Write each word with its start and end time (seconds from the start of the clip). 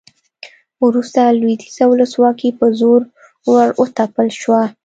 وروسته 0.87 1.21
لویدیځه 1.39 1.83
ولسواکي 1.87 2.49
په 2.59 2.65
زور 2.79 3.01
راوتپل 3.55 4.27
شوه 4.41 4.63